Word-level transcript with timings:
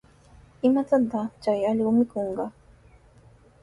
¿Imatataq 0.67 1.31
chay 1.43 1.61
allqu 1.69 1.91
mikuykan? 1.97 2.51